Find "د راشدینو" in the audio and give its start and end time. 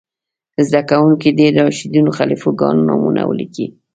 1.53-2.11